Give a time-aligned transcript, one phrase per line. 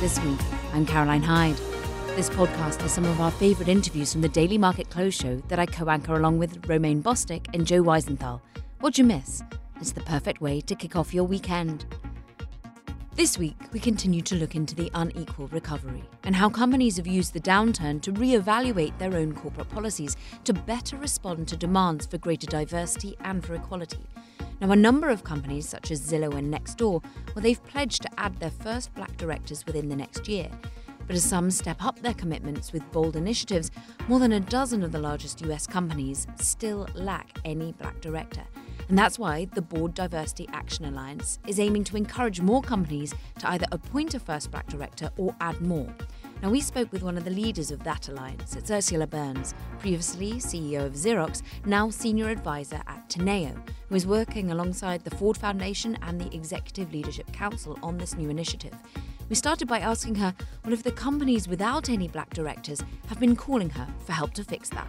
[0.00, 0.40] This Week.
[0.72, 1.58] I'm Caroline Hyde.
[2.16, 5.58] This podcast has some of our favourite interviews from the Daily Market Close show that
[5.58, 8.40] I co anchor along with Romaine Bostic and Joe Weisenthal.
[8.80, 9.42] What'd you miss?
[9.78, 11.84] It's the perfect way to kick off your weekend.
[13.20, 17.34] This week, we continue to look into the unequal recovery and how companies have used
[17.34, 22.46] the downturn to re-evaluate their own corporate policies to better respond to demands for greater
[22.46, 24.00] diversity and for equality.
[24.62, 27.04] Now, a number of companies, such as Zillow and Nextdoor,
[27.34, 30.48] well, they've pledged to add their first black directors within the next year.
[31.10, 33.72] But as some step up their commitments with bold initiatives,
[34.06, 38.44] more than a dozen of the largest US companies still lack any black director.
[38.88, 43.50] And that's why the Board Diversity Action Alliance is aiming to encourage more companies to
[43.50, 45.92] either appoint a first black director or add more.
[46.42, 48.56] Now, we spoke with one of the leaders of that alliance.
[48.56, 53.54] It's Ursula Burns, previously CEO of Xerox, now senior advisor at Teneo,
[53.90, 58.30] who is working alongside the Ford Foundation and the Executive Leadership Council on this new
[58.30, 58.72] initiative.
[59.28, 63.36] We started by asking her well, if the companies without any black directors have been
[63.36, 64.88] calling her for help to fix that.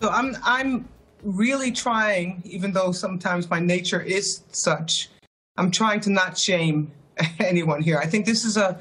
[0.00, 0.88] So I'm I'm
[1.24, 5.10] really trying, even though sometimes my nature is such,
[5.56, 6.92] I'm trying to not shame
[7.40, 7.98] anyone here.
[7.98, 8.78] I think this is a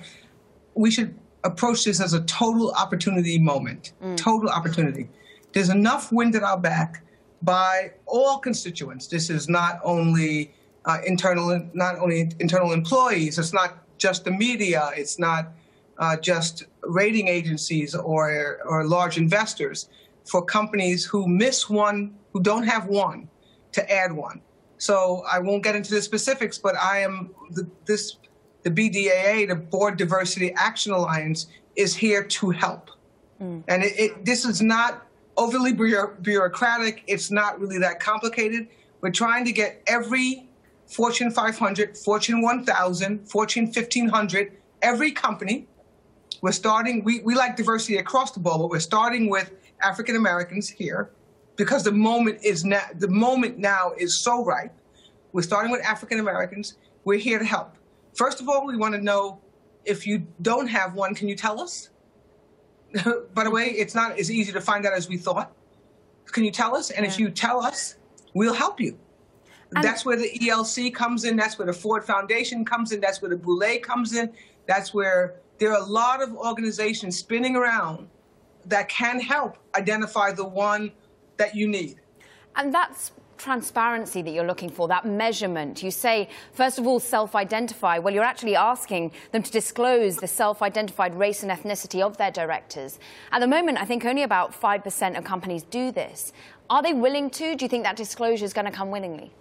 [0.76, 3.94] we should approach this as a total opportunity moment.
[4.04, 4.18] Mm.
[4.18, 5.10] Total opportunity.
[5.54, 7.04] There's enough wind at our back
[7.42, 9.08] by all constituents.
[9.08, 10.54] This is not only
[10.86, 13.38] uh, internal, not only internal employees.
[13.38, 14.90] It's not just the media.
[14.96, 15.52] It's not
[16.00, 19.90] uh, just rating agencies or or large investors
[20.26, 23.30] for companies who miss one, who don't have one,
[23.72, 24.42] to add one.
[24.78, 28.18] So I won't get into the specifics, but I am the, this
[28.64, 32.90] the BDAA, the Board Diversity Action Alliance, is here to help.
[33.42, 33.64] Mm.
[33.68, 35.06] And it, it, this is not
[35.36, 37.04] overly bureaucratic.
[37.08, 38.68] It's not really that complicated.
[39.02, 40.48] We're trying to get every
[40.88, 45.68] Fortune 500, Fortune 1000, Fortune 1500, every company.
[46.42, 49.52] We're starting, we, we like diversity across the board, but we're starting with
[49.82, 51.12] African Americans here
[51.56, 54.74] because the moment is now the moment now is so ripe.
[55.32, 56.78] We're starting with African Americans.
[57.04, 57.76] We're here to help.
[58.14, 59.42] First of all, we want to know
[59.86, 61.90] if you don't have one, can you tell us?
[63.34, 65.52] By the way, it's not as easy to find out as we thought.
[66.28, 66.92] Can you tell us?
[66.92, 67.12] And yeah.
[67.12, 67.96] if you tell us,
[68.34, 68.98] we'll help you.
[69.76, 71.36] And that's where the ELC comes in.
[71.36, 73.02] That's where the Ford Foundation comes in.
[73.02, 74.32] That's where the Boulé comes in.
[74.68, 78.08] That's where there are a lot of organizations spinning around
[78.66, 80.92] that can help identify the one
[81.38, 82.00] that you need.
[82.56, 85.84] And that's transparency that you're looking for, that measurement.
[85.84, 87.98] You say, first of all, self identify.
[88.00, 92.32] Well, you're actually asking them to disclose the self identified race and ethnicity of their
[92.32, 93.00] directors.
[93.32, 96.32] At the moment, I think only about 5% of companies do this.
[96.70, 97.56] Are they willing to?
[97.56, 99.32] Do you think that disclosure is going to come willingly?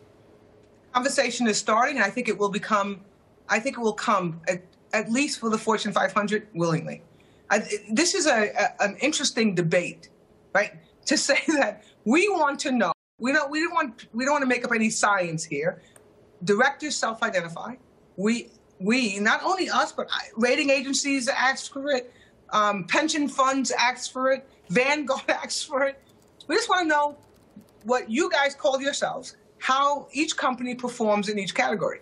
[0.92, 3.00] Conversation is starting, and I think it will become,
[3.48, 7.02] I think it will come, at, at least for the Fortune 500, willingly.
[7.50, 7.60] I,
[7.90, 10.10] this is a, a, an interesting debate,
[10.54, 10.72] right?
[11.06, 14.42] To say that we want to know, we don't, we don't want, we don't want
[14.42, 15.82] to make up any science here.
[16.44, 17.76] Directors self-identify.
[18.16, 22.12] We, we, not only us, but rating agencies ask for it,
[22.50, 26.02] um, pension funds ask for it, Vanguard asks for it.
[26.48, 27.16] We just want to know
[27.84, 32.00] what you guys call yourselves, how each company performs in each category.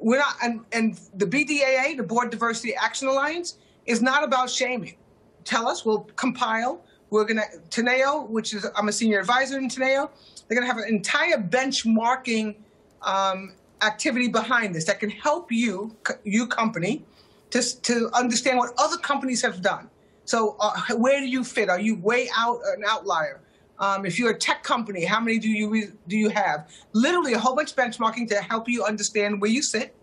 [0.00, 4.96] We're not, and, and the BDAA, the Board Diversity Action Alliance, is not about shaming.
[5.44, 6.84] Tell us, we'll compile.
[7.12, 10.08] We're going to, Teneo, which is, I'm a senior advisor in Teneo,
[10.48, 12.56] they're going to have an entire benchmarking
[13.02, 15.94] um, activity behind this that can help you,
[16.24, 17.04] you company,
[17.50, 19.90] to, to understand what other companies have done.
[20.24, 21.68] So uh, where do you fit?
[21.68, 23.42] Are you way out an outlier?
[23.78, 26.70] Um, if you're a tech company, how many do you do you have?
[26.94, 29.94] Literally a whole bunch of benchmarking to help you understand where you sit.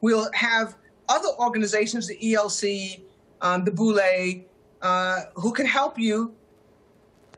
[0.00, 0.76] We'll have
[1.10, 3.00] other organizations, the ELC,
[3.42, 4.44] um, the Boulé,
[4.80, 6.32] uh, who can help you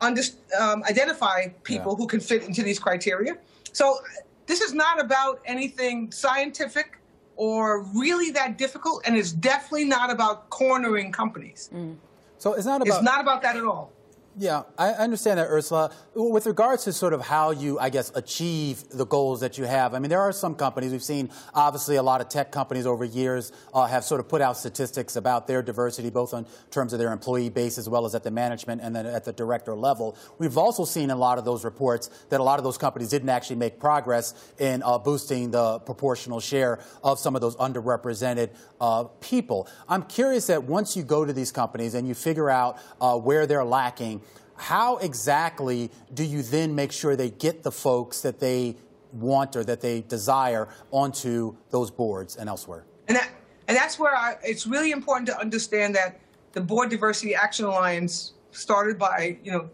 [0.01, 0.21] under,
[0.59, 1.97] um, identify people yeah.
[1.97, 3.37] who can fit into these criteria.
[3.71, 3.99] So
[4.47, 6.97] this is not about anything scientific
[7.37, 11.69] or really that difficult, and it's definitely not about cornering companies.
[11.73, 11.95] Mm.
[12.37, 12.87] So it's not about.
[12.87, 13.91] It's not about that at all.
[14.37, 15.91] Yeah, I understand that, Ursula.
[16.15, 19.93] With regards to sort of how you, I guess, achieve the goals that you have,
[19.93, 23.03] I mean, there are some companies, we've seen obviously a lot of tech companies over
[23.03, 26.99] years uh, have sort of put out statistics about their diversity, both in terms of
[26.99, 30.15] their employee base as well as at the management and then at the director level.
[30.39, 33.09] We've also seen in a lot of those reports that a lot of those companies
[33.09, 38.51] didn't actually make progress in uh, boosting the proportional share of some of those underrepresented
[38.79, 39.67] uh, people.
[39.89, 43.45] I'm curious that once you go to these companies and you figure out uh, where
[43.45, 44.21] they're lacking,
[44.61, 48.75] how exactly do you then make sure they get the folks that they
[49.11, 52.85] want or that they desire onto those boards and elsewhere?
[53.07, 53.29] And, that,
[53.67, 56.19] and that's where I, it's really important to understand that
[56.53, 59.67] the Board Diversity Action Alliance, started by, you know,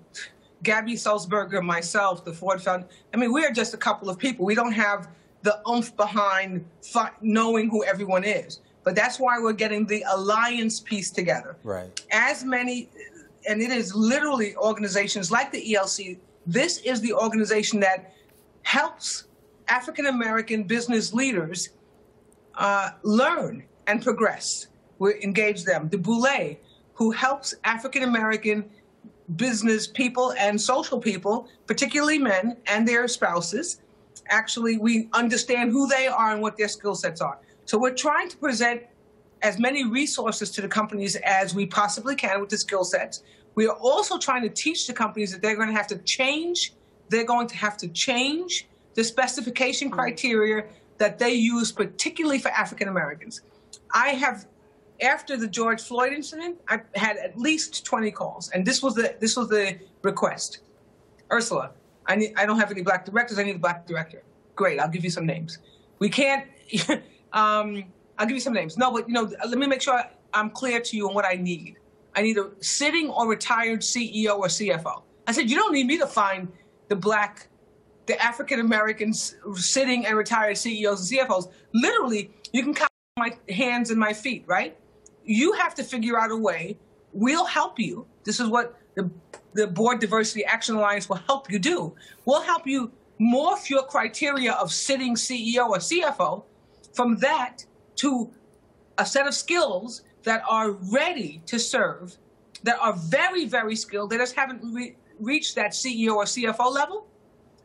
[0.64, 2.86] Gabby Sulzberger, myself, the Ford Fund.
[3.14, 4.46] I mean, we are just a couple of people.
[4.46, 5.10] We don't have
[5.42, 6.64] the oomph behind
[7.22, 8.62] knowing who everyone is.
[8.86, 11.58] But that's why we're getting the alliance piece together.
[11.64, 11.90] Right.
[12.12, 12.90] As many,
[13.48, 16.18] and it is literally organizations like the ELC.
[16.46, 18.14] This is the organization that
[18.64, 19.26] helps
[19.68, 21.70] African American business leaders
[22.56, 24.68] uh, learn and progress.
[25.00, 25.90] We engage them.
[25.90, 26.58] The Boulé,
[26.94, 28.70] who helps African American
[29.36, 33.82] business people and social people, particularly men and their spouses,
[34.30, 37.40] actually, we understand who they are and what their skill sets are.
[37.66, 38.84] So we're trying to present
[39.42, 43.24] as many resources to the companies as we possibly can with the skill sets.
[43.56, 46.74] We are also trying to teach the companies that they're going to have to change.
[47.10, 50.66] They're going to have to change the specification criteria
[50.98, 53.42] that they use, particularly for African Americans.
[53.94, 54.48] I have,
[55.02, 59.16] after the George Floyd incident, I had at least 20 calls, and this was the
[59.20, 60.60] this was the request.
[61.32, 61.72] Ursula,
[62.08, 63.38] I need, I don't have any black directors.
[63.38, 64.24] I need a black director.
[64.56, 65.60] Great, I'll give you some names.
[66.00, 66.48] We can't.
[67.34, 67.86] um,
[68.18, 68.78] I'll give you some names.
[68.78, 70.02] No, but you know, let me make sure
[70.34, 71.78] I'm clear to you on what I need.
[72.16, 75.04] I need a sitting or retired CEO or CFO.
[75.28, 76.48] I said, you don't need me to find
[76.88, 77.48] the black,
[78.08, 81.52] the African Americans sitting and retired CEOs and CFOs.
[81.74, 84.78] Literally, you can count my hands and my feet, right?
[85.26, 86.78] You have to figure out a way.
[87.14, 88.08] We'll help you.
[88.24, 89.12] This is what the,
[89.54, 91.94] the Board Diversity Action Alliance will help you do.
[92.26, 96.44] We'll help you morph your criteria of sitting CEO or CFO
[96.94, 97.66] from that
[97.98, 98.32] to
[98.98, 102.18] a set of skills that are ready to serve,
[102.64, 104.10] that are very, very skilled.
[104.10, 107.08] They just haven't re- reached that CEO or CFO level.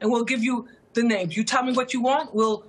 [0.00, 1.36] And we'll give you the names.
[1.36, 2.34] You tell me what you want.
[2.34, 2.66] We'll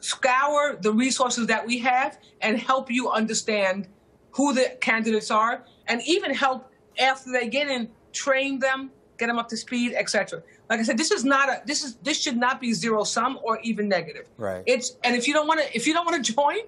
[0.00, 3.88] scour the resources that we have and help you understand
[4.32, 6.70] who the candidates are and even help
[7.00, 10.42] after they get in, train them, get them up to speed, etc.
[10.70, 13.38] Like I said, this is not a this is this should not be zero sum
[13.42, 14.26] or even negative.
[14.38, 14.62] Right.
[14.66, 16.58] It's and if you don't want to if you don't want to join,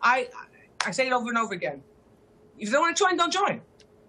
[0.00, 0.28] I
[0.84, 1.82] I say it over and over again.
[2.58, 3.60] If you don't want to join, don't join.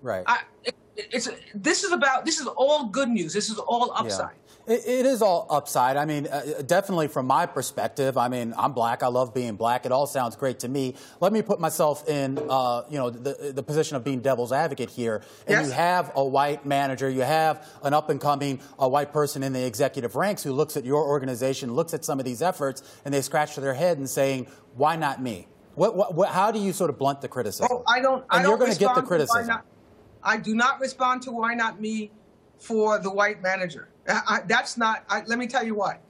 [0.01, 0.24] Right.
[0.25, 3.34] I, it, it's this is about this is all good news.
[3.34, 4.31] This is all upside.
[4.31, 4.43] Yeah.
[4.65, 5.98] It, it is all upside.
[5.98, 8.18] I mean, uh, definitely from my perspective.
[8.18, 9.04] I mean, I'm black.
[9.04, 9.86] I love being black.
[9.86, 10.95] It all sounds great to me.
[11.19, 14.89] Let me put myself in, uh, you know, the, the position of being devil's advocate
[14.89, 15.21] here.
[15.48, 15.68] And yes.
[15.68, 17.10] you have a white manager.
[17.10, 20.77] You have an up and coming a white person in the executive ranks who looks
[20.77, 24.10] at your organization, looks at some of these efforts, and they scratch their head and
[24.10, 27.67] saying, "Why not me?" What, what, what, how do you sort of blunt the criticism?
[27.72, 28.24] Oh, I don't.
[28.29, 29.58] And I you're going to get the criticism.
[30.24, 32.12] I do not respond to why not me
[32.58, 33.89] for the white manager.
[34.07, 35.03] I, that's not.
[35.10, 36.01] I, let me tell you what.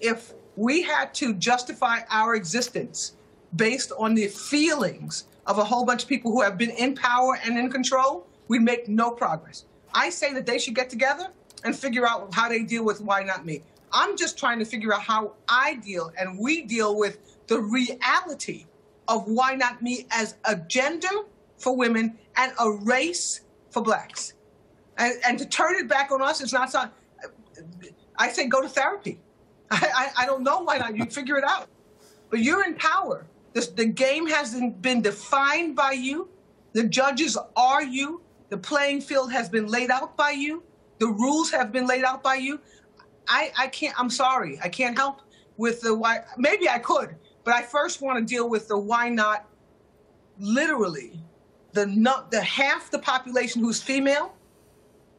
[0.00, 3.14] If we had to justify our existence
[3.56, 7.38] based on the feelings of a whole bunch of people who have been in power
[7.44, 9.64] and in control, we'd make no progress.
[9.94, 11.28] I say that they should get together
[11.64, 13.62] and figure out how they deal with why not me.
[13.92, 18.66] I'm just trying to figure out how I deal and we deal with the reality
[19.08, 21.08] of why not me as a gender
[21.58, 23.40] for women and a race
[23.70, 24.34] for blacks.
[24.96, 26.92] And, and to turn it back on us is not something.
[28.16, 29.18] I say go to therapy.
[29.70, 30.96] I, I, I, don't know why not.
[30.96, 31.68] You figure it out.
[32.28, 33.26] But you're in power.
[33.52, 36.28] The game hasn't been defined by you.
[36.72, 38.22] The judges are you.
[38.48, 40.62] The playing field has been laid out by you.
[40.98, 42.60] The rules have been laid out by you.
[43.28, 44.58] I, I can't, I'm sorry.
[44.62, 45.22] I can't help
[45.56, 46.24] with the why.
[46.36, 49.46] Maybe I could, but I first want to deal with the why not
[50.38, 51.20] literally
[51.72, 51.86] the
[52.30, 54.34] the half the population who's female,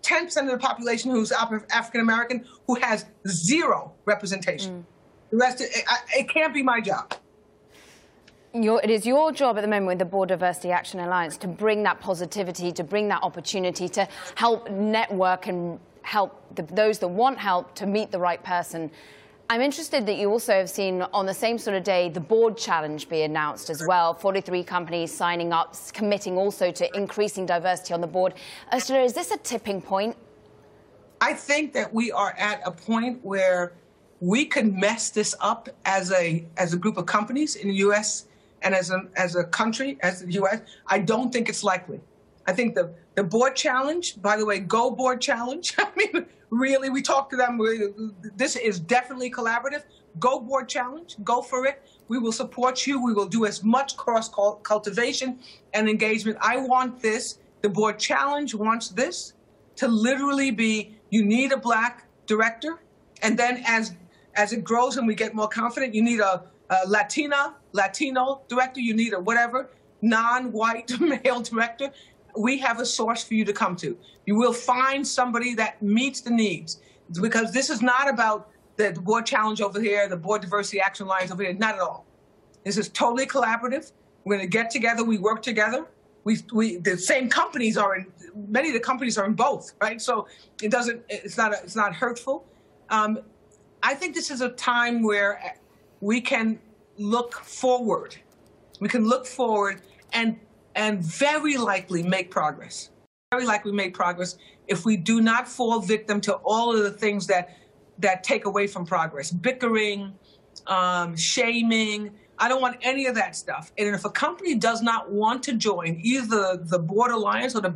[0.02, 4.80] 10% of the population who's African American who has zero representation.
[4.80, 4.84] Mm.
[5.32, 5.72] The rest, it,
[6.16, 7.14] it can't be my job.
[8.54, 11.48] Your, it is your job at the moment with the Board Diversity Action Alliance to
[11.48, 17.08] bring that positivity, to bring that opportunity, to help network and help the, those that
[17.08, 18.92] want help to meet the right person.
[19.52, 22.56] I'm interested that you also have seen on the same sort of day the board
[22.58, 24.14] challenge be announced as well.
[24.14, 28.36] 43 companies signing up, committing also to increasing diversity on the board.
[28.74, 30.16] Ursula, is this a tipping point?
[31.20, 33.74] I think that we are at a point where
[34.22, 38.28] we could mess this up as a as a group of companies in the U.S.
[38.62, 40.62] and as a as a country as the U.S.
[40.88, 42.00] I don't think it's likely.
[42.48, 45.76] I think the the board challenge, by the way, go board challenge.
[45.80, 48.14] I mean, really, we talked to them.
[48.36, 49.84] This is definitely collaborative.
[50.20, 51.16] Go board challenge.
[51.24, 51.82] Go for it.
[52.08, 53.04] We will support you.
[53.04, 54.30] We will do as much cross
[54.64, 55.40] cultivation
[55.74, 56.38] and engagement.
[56.42, 57.40] I want this.
[57.62, 59.34] The board challenge wants this
[59.76, 62.82] to literally be you need a black director,
[63.22, 63.94] and then as
[64.36, 68.80] as it grows and we get more confident, you need a, a Latina, Latino director.
[68.80, 69.70] You need a whatever
[70.02, 71.92] non-white male director.
[72.38, 73.98] We have a source for you to come to.
[74.26, 76.80] You will find somebody that meets the needs
[77.22, 81.32] because this is not about the board challenge over here, the board diversity action alliance
[81.32, 81.54] over here.
[81.54, 82.06] Not at all.
[82.64, 83.92] This is totally collaborative.
[84.24, 85.04] We're going to get together.
[85.04, 85.88] We work together
[86.24, 88.12] we we the same companies are in
[88.48, 90.02] many of the companies are in both, right?
[90.02, 90.28] So
[90.62, 92.46] it doesn't it's not it's not hurtful.
[92.90, 93.20] Um,
[93.84, 95.56] I think this is a time where
[96.02, 96.60] we can
[96.98, 98.16] look forward.
[98.80, 99.82] We can look forward
[100.14, 100.40] and
[100.76, 102.90] and very likely make progress.
[103.32, 104.38] Very likely make progress
[104.68, 107.58] if we do not fall victim to all of the things that
[108.00, 110.14] that take away from progress, bickering,
[110.68, 113.72] um, shaming, I don't want any of that stuff.
[113.78, 117.76] And if a company does not want to join either the board alliance or the,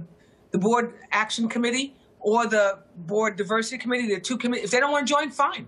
[0.50, 4.92] the board action committee or the board diversity committee, the two committees, if they don't
[4.92, 5.68] want to join, fine.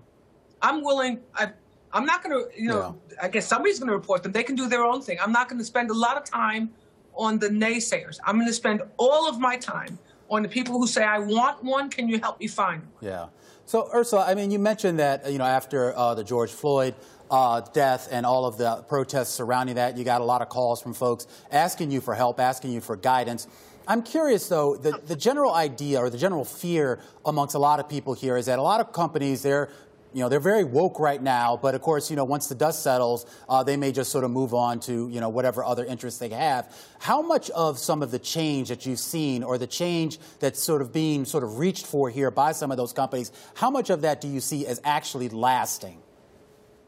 [0.60, 1.20] I'm willing.
[1.36, 1.52] I,
[1.92, 3.18] I'm not going to, you know, yeah.
[3.22, 4.32] I guess somebody's going to report them.
[4.32, 5.18] They can do their own thing.
[5.22, 6.70] I'm not going to spend a lot of time
[7.18, 8.18] on the naysayers.
[8.24, 9.98] I'm going to spend all of my time
[10.30, 11.90] on the people who say, I want one.
[11.90, 12.92] Can you help me find one?
[13.00, 13.26] Yeah.
[13.66, 16.94] So, Ursula, I mean, you mentioned that, you know, after uh, the George Floyd
[17.30, 19.96] uh, death and all of the protests surrounding that.
[19.96, 22.96] You got a lot of calls from folks asking you for help, asking you for
[22.96, 23.46] guidance.
[23.86, 27.88] I'm curious, though, the, the general idea or the general fear amongst a lot of
[27.88, 29.70] people here is that a lot of companies, they're
[30.12, 32.82] you know, they're very woke right now, but of course, you know, once the dust
[32.82, 36.18] settles, uh, they may just sort of move on to, you know, whatever other interests
[36.18, 36.74] they have.
[36.98, 40.82] How much of some of the change that you've seen or the change that's sort
[40.82, 44.02] of being sort of reached for here by some of those companies, how much of
[44.02, 46.00] that do you see as actually lasting?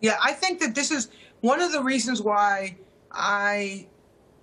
[0.01, 1.09] Yeah, I think that this is
[1.41, 2.77] one of the reasons why
[3.13, 3.87] I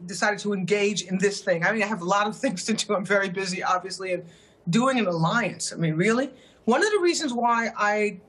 [0.05, 1.65] decided to engage in this thing.
[1.65, 2.96] I mean, I have a lot of things to do.
[2.96, 4.24] I'm very busy, obviously, and
[4.69, 5.74] doing an alliance.
[5.74, 6.29] I mean, really?
[6.65, 8.19] One of the reasons why I,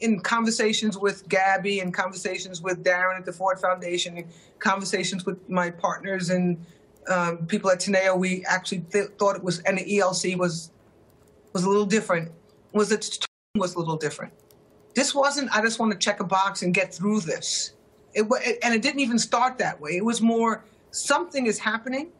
[0.00, 4.26] in conversations with Gabby and conversations with Darren at the Ford Foundation, and
[4.58, 6.64] conversations with my partners and
[7.08, 10.70] um, people at Teneo, we actually th- thought it was, and the ELC was
[11.52, 12.30] was a little different.
[12.72, 14.32] Was it was a little different
[14.98, 17.74] this wasn't, I just want to check a box and get through this.
[18.14, 19.92] It, it and it didn't even start that way.
[19.96, 22.10] It was more, something is happening.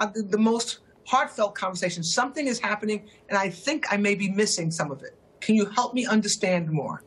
[0.00, 4.28] Uh, the, the most heartfelt conversation, something is happening, and I think I may be
[4.28, 5.16] missing some of it.
[5.40, 7.04] Can you help me understand more?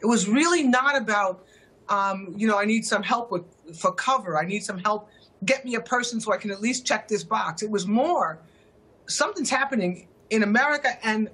[0.00, 1.44] It was really not about,
[1.88, 3.44] um, you know, I need some help with
[3.76, 4.38] for cover.
[4.38, 5.08] I need some help.
[5.44, 7.62] Get me a person so I can at least check this box.
[7.62, 8.40] It was more,
[9.06, 11.30] something's happening in America and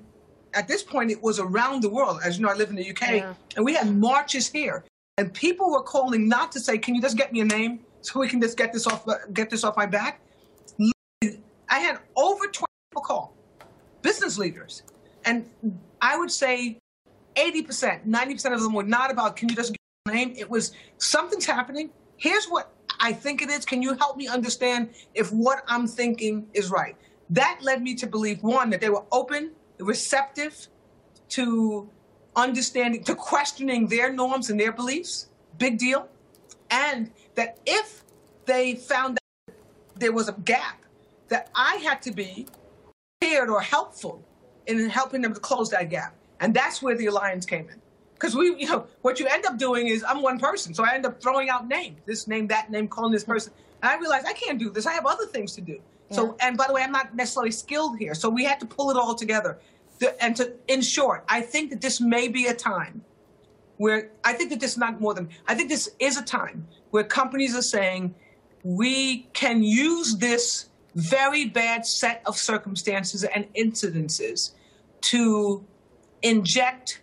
[0.54, 2.20] at this point, it was around the world.
[2.24, 3.34] As you know, I live in the UK, yeah.
[3.56, 4.84] and we had marches here,
[5.18, 8.20] and people were calling not to say, "Can you just get me a name so
[8.20, 10.20] we can just get this off get this off my back?"
[11.68, 13.34] I had over 20 people call,
[14.02, 14.82] business leaders,
[15.24, 15.48] and
[16.00, 16.78] I would say
[17.36, 19.74] 80%, 90% of them were not about, "Can you just
[20.06, 21.90] a name?" It was something's happening.
[22.16, 23.64] Here's what I think it is.
[23.64, 26.96] Can you help me understand if what I'm thinking is right?
[27.30, 30.68] That led me to believe one that they were open receptive
[31.30, 31.88] to
[32.36, 36.08] understanding, to questioning their norms and their beliefs, big deal.
[36.70, 38.04] And that if
[38.46, 39.56] they found that
[39.96, 40.84] there was a gap,
[41.28, 42.46] that I had to be
[43.20, 44.22] prepared or helpful
[44.66, 46.14] in helping them to close that gap.
[46.44, 47.80] And that's where the alliance came in.
[48.12, 50.94] Because we, you know, what you end up doing is I'm one person, so I
[50.94, 53.50] end up throwing out names, this name, that name, calling this person.
[53.82, 54.84] And I realized I can't do this.
[54.84, 55.80] I have other things to do.
[56.10, 58.14] So, and by the way, I'm not necessarily skilled here.
[58.14, 59.58] So we had to pull it all together.
[60.20, 63.02] And to, in short, I think that this may be a time
[63.78, 66.68] where I think that this is not more than, I think this is a time
[66.90, 68.14] where companies are saying,
[68.62, 74.52] we can use this very bad set of circumstances and incidences
[75.00, 75.64] to
[76.24, 77.02] inject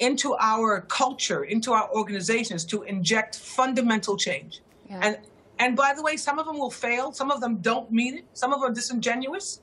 [0.00, 4.60] into our culture, into our organizations, to inject fundamental change.
[4.90, 5.00] Yeah.
[5.02, 5.18] And
[5.58, 7.12] and by the way, some of them will fail.
[7.12, 8.24] Some of them don't mean it.
[8.32, 9.60] Some of them are disingenuous.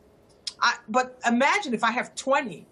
[0.62, 2.66] I, but imagine if I have 20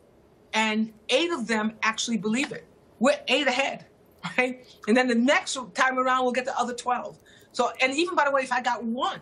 [0.54, 2.66] and eight of them actually believe it.
[3.00, 3.86] we're eight ahead,
[4.38, 4.66] right?
[4.88, 7.18] And then the next time around, we'll get the other 12.
[7.52, 9.20] So, and even by the way, if I got one,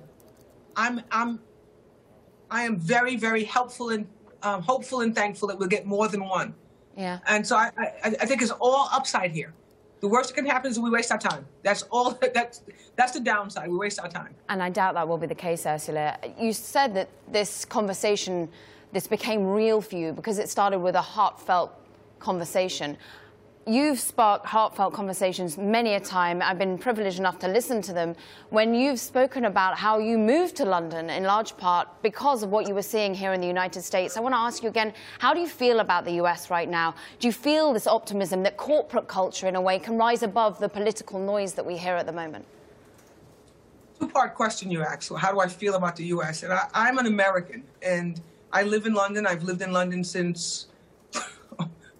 [0.75, 1.39] I'm, I'm,
[2.51, 4.07] I am very, very helpful and
[4.43, 6.53] um, hopeful and thankful that we'll get more than one.
[6.97, 7.19] Yeah.
[7.27, 9.53] And so I, I, I think it's all upside here.
[10.01, 11.45] The worst that can happen is we waste our time.
[11.63, 12.11] That's all.
[12.33, 12.61] That's
[12.95, 13.69] that's the downside.
[13.69, 14.33] We waste our time.
[14.49, 16.17] And I doubt that will be the case, Ursula.
[16.39, 18.49] You said that this conversation,
[18.91, 21.71] this became real for you because it started with a heartfelt
[22.19, 22.97] conversation.
[23.67, 26.41] You've sparked heartfelt conversations many a time.
[26.41, 28.15] I've been privileged enough to listen to them
[28.49, 32.65] when you've spoken about how you moved to London in large part because of what
[32.65, 34.15] you were seeing here in the United States.
[34.15, 36.95] I want to ask you again, how do you feel about the US right now?
[37.19, 40.69] Do you feel this optimism that corporate culture, in a way, can rise above the
[40.69, 42.45] political noise that we hear at the moment?
[43.99, 45.11] Two-part question you asked.
[45.13, 46.43] How do I feel about the US?
[46.43, 48.21] And I, I'm an American, and
[48.53, 49.27] I live in London.
[49.27, 50.67] I've lived in London since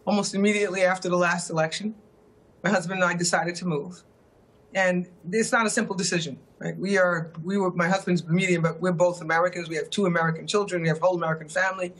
[0.07, 1.93] almost immediately after the last election,
[2.63, 4.03] my husband and I decided to move.
[4.73, 6.77] And it's not a simple decision, right?
[6.77, 9.67] We are, we were, my husband's Bermudian, but we're both Americans.
[9.67, 10.81] We have two American children.
[10.81, 11.93] We have a whole American family.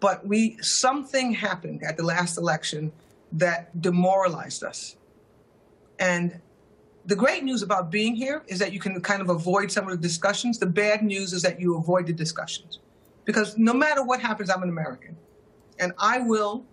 [0.00, 2.92] But we, something happened at the last election
[3.32, 4.96] that demoralized us.
[5.98, 6.40] And
[7.04, 9.90] the great news about being here is that you can kind of avoid some of
[9.90, 10.58] the discussions.
[10.58, 12.78] The bad news is that you avoid the discussions.
[13.24, 15.16] Because no matter what happens, I'm an American.
[15.78, 16.64] And I will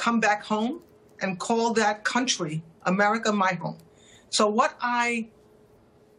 [0.00, 0.80] come back home
[1.20, 3.76] and call that country, America, my home.
[4.30, 5.28] So what I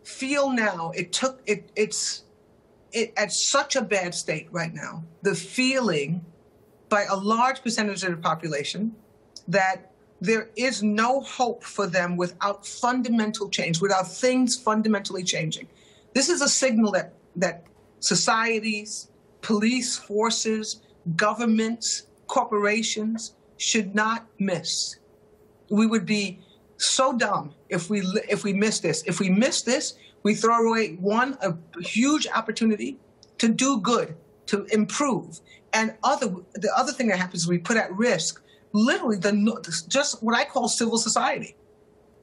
[0.03, 2.23] feel now, it took it it's
[2.91, 5.03] it at such a bad state right now.
[5.23, 6.23] The feeling
[6.89, 8.95] by a large percentage of the population
[9.47, 15.67] that there is no hope for them without fundamental change, without things fundamentally changing.
[16.13, 17.63] This is a signal that that
[17.99, 19.09] societies,
[19.41, 20.81] police forces,
[21.15, 24.97] governments, corporations, should not miss.
[25.69, 26.39] We would be
[26.77, 29.03] so dumb if we if we miss this.
[29.05, 32.97] If we miss this, we throw away one a huge opportunity
[33.37, 34.15] to do good,
[34.47, 35.39] to improve,
[35.73, 38.41] and other the other thing that happens is we put at risk
[38.73, 41.55] literally the just what I call civil society.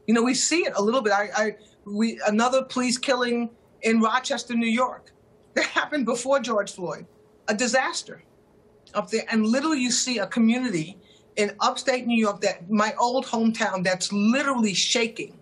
[0.08, 1.12] You know, we see it a little bit.
[1.12, 3.50] I, I we another police killing
[3.82, 5.12] in Rochester, New York,
[5.54, 7.06] that happened before George Floyd,
[7.46, 8.24] a disaster
[8.94, 10.98] up there, and literally you see a community
[11.38, 15.38] in upstate New York, that my old hometown, that's literally shaking,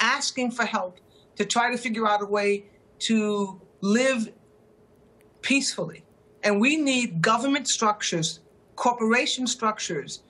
[0.00, 0.98] asking for help
[1.36, 2.66] to try to figure out a way
[2.98, 4.32] to live
[5.40, 6.04] peacefully.
[6.42, 8.40] And we need government structures,
[8.74, 10.24] corporation structures,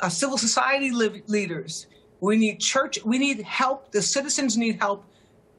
[0.00, 1.86] uh, civil society leaders.
[2.20, 2.98] We need church.
[3.04, 3.92] We need help.
[3.92, 5.04] The citizens need help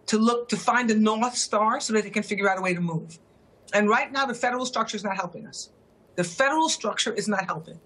[0.08, 2.74] to look to find a north star so that they can figure out a way
[2.74, 3.20] to move.
[3.74, 5.70] And right now, the federal structure is not helping us.
[6.16, 7.80] The federal structure is not helping.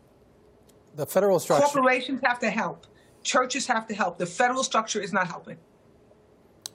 [0.96, 1.66] The federal structure.
[1.66, 2.88] Corporations have to help.
[3.24, 4.18] Churches have to help.
[4.18, 5.58] The federal structure is not helping.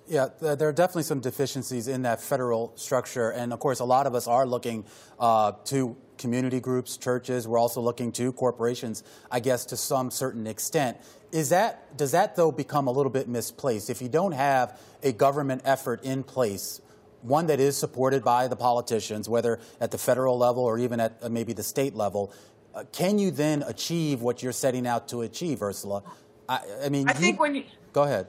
[0.07, 3.31] Yeah, there are definitely some deficiencies in that federal structure.
[3.31, 4.85] And of course, a lot of us are looking
[5.19, 7.49] uh, to community groups, churches.
[7.49, 10.99] We're also looking to corporations, I guess, to some certain extent.
[11.33, 13.89] Is that, does that, though, become a little bit misplaced?
[13.89, 16.83] If you don't have a government effort in place,
[17.23, 21.17] one that is supported by the politicians, whether at the federal level or even at
[21.23, 22.31] uh, maybe the state level,
[22.75, 26.03] uh, can you then achieve what you're setting out to achieve, Ursula?
[26.49, 28.27] I, I mean, I you, think when you go ahead.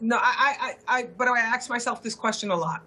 [0.00, 2.82] No, I, I, I, but I ask myself this question a lot.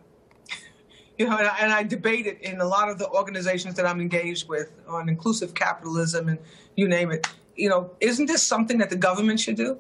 [1.18, 3.86] you know, and I, and I debate it in a lot of the organizations that
[3.86, 6.38] I'm engaged with on inclusive capitalism and
[6.76, 7.28] you name it.
[7.56, 9.80] You know, isn't this something that the government should do?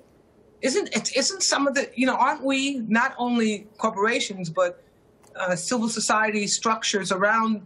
[0.61, 1.15] Isn't it?
[1.15, 2.15] Isn't some of the you know?
[2.15, 4.83] Aren't we not only corporations but
[5.35, 7.61] uh, civil society structures around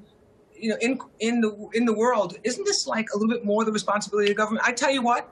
[0.64, 3.66] you know, in in the in the world, isn't this like a little bit more
[3.66, 4.66] the responsibility of government?
[4.66, 5.30] I tell you what,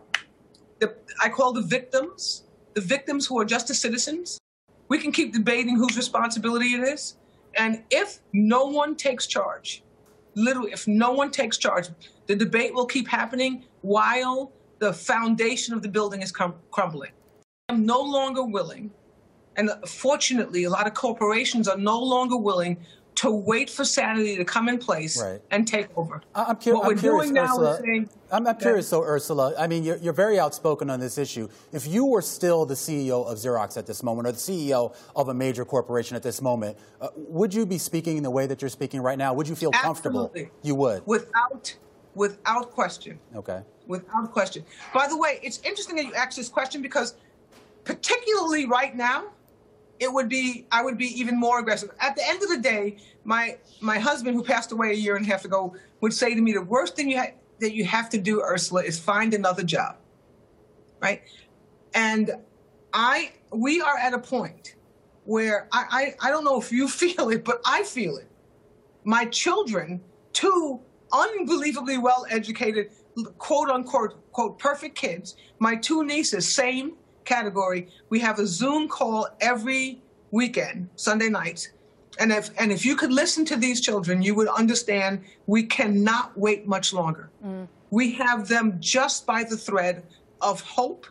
[0.79, 4.37] the, I call the victims, the victims who are just citizens.
[4.89, 7.15] We can keep debating whose responsibility it is,
[7.55, 9.83] and if no one takes charge,
[10.35, 11.87] literally, if no one takes charge,
[12.27, 17.11] the debate will keep happening while the foundation of the building is crum- crumbling.
[17.69, 18.91] I'm no longer willing,
[19.55, 22.75] and fortunately, a lot of corporations are no longer willing
[23.15, 25.41] to wait for sanity to come in place right.
[25.51, 26.21] and take over.
[26.33, 28.09] I'm, cu- what I'm we're curious, doing now Ursula, is saying.
[28.31, 29.53] I'm, I'm curious, though, Ursula.
[29.57, 31.49] I mean, you're, you're, very outspoken on this issue.
[31.71, 35.27] If you were still the CEO of Xerox at this moment, or the CEO of
[35.29, 38.61] a major corporation at this moment, uh, would you be speaking in the way that
[38.61, 39.33] you're speaking right now?
[39.33, 40.41] Would you feel Absolutely.
[40.41, 40.57] comfortable?
[40.63, 41.75] You would, without
[42.15, 43.19] without question.
[43.35, 43.61] Okay.
[43.87, 44.63] Without question.
[44.93, 47.15] By the way, it's interesting that you asked this question because,
[47.83, 49.25] particularly right now
[50.01, 51.91] it would be I would be even more aggressive.
[51.99, 55.25] At the end of the day, my my husband, who passed away a year and
[55.25, 58.09] a half ago, would say to me, "The worst thing you ha- that you have
[58.09, 59.97] to do, Ursula, is find another job."
[61.01, 61.21] right?
[61.93, 62.31] And
[62.93, 64.75] I we are at a point
[65.25, 68.27] where I, I, I don't know if you feel it, but I feel it.
[69.03, 70.01] My children,
[70.33, 70.79] two
[71.11, 72.91] unbelievably well educated,
[73.37, 76.93] quote unquote, quote, perfect kids, my two nieces, same
[77.25, 77.87] category.
[78.09, 81.69] We have a Zoom call every weekend, Sunday nights.
[82.19, 86.37] And if and if you could listen to these children, you would understand we cannot
[86.37, 87.29] wait much longer.
[87.45, 87.67] Mm.
[87.89, 90.03] We have them just by the thread
[90.41, 91.07] of hope.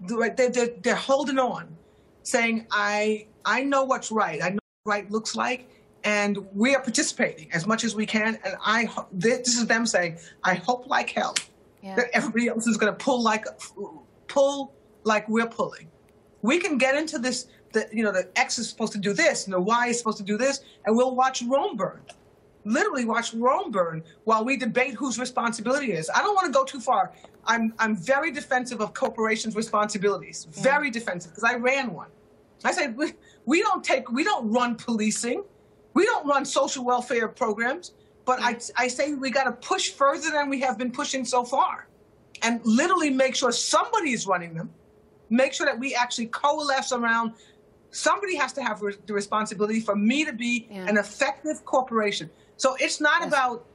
[0.00, 1.76] They're, they're, they're holding on
[2.22, 4.42] saying, I, I know what's right.
[4.42, 5.70] I know what right looks like.
[6.04, 8.38] And we are participating as much as we can.
[8.44, 11.34] And I, this is them saying, I hope like hell
[11.82, 11.96] yeah.
[11.96, 13.46] that everybody else is going to pull like,
[14.28, 15.88] pull like we're pulling.
[16.42, 19.46] We can get into this, the, you know, the X is supposed to do this
[19.46, 22.00] and the Y is supposed to do this, and we'll watch Rome burn
[22.66, 26.10] literally watch Rome burn while we debate whose responsibility is.
[26.14, 27.12] I don't want to go too far.
[27.46, 30.46] I'm I'm very defensive of corporations' responsibilities.
[30.50, 30.62] Mm.
[30.62, 32.08] Very defensive because I ran one.
[32.64, 33.12] I said, we,
[33.44, 35.44] we don't take, we don't run policing.
[35.94, 37.92] We don't run social welfare programs.
[38.24, 38.70] But I, mm.
[38.76, 41.86] I say we got to push further than we have been pushing so far
[42.42, 44.70] and literally make sure somebody is running them.
[45.30, 47.32] Make sure that we actually coalesce around
[47.90, 50.86] somebody has to have re- the responsibility for me to be yeah.
[50.86, 52.30] an effective corporation.
[52.56, 53.28] So it's not yes.
[53.28, 53.66] about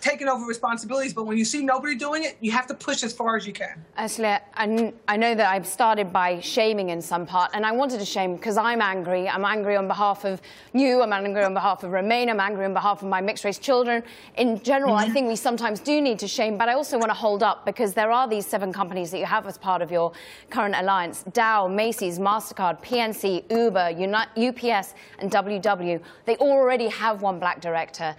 [0.00, 3.12] taking over responsibilities, but when you see nobody doing it, you have to push as
[3.12, 3.84] far as you can.
[3.98, 8.00] Ursula, I, I know that I've started by shaming in some part, and I wanted
[8.00, 9.28] to shame because I'm angry.
[9.28, 10.40] I'm angry on behalf of
[10.72, 13.58] you, I'm angry on behalf of Romaine, I'm angry on behalf of my mixed race
[13.58, 14.02] children.
[14.36, 15.10] In general, mm-hmm.
[15.10, 17.64] I think we sometimes do need to shame, but I also want to hold up
[17.64, 20.12] because there are these seven companies that you have as part of your
[20.50, 23.96] current alliance Dow, Macy's, MasterCard, PNC, Uber,
[24.36, 26.00] UPS, and WW.
[26.24, 28.14] They already have one black director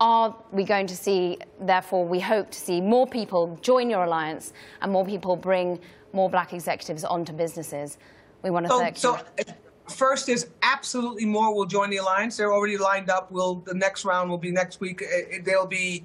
[0.00, 4.52] are we going to see, therefore, we hope to see more people join your alliance
[4.80, 5.80] and more people bring
[6.12, 7.98] more black executives onto businesses?
[8.42, 9.52] We want to so, so,
[9.90, 12.36] First is absolutely more will join the alliance.
[12.36, 13.32] They're already lined up.
[13.32, 15.02] Will the next round will be next week.
[15.44, 16.04] They'll be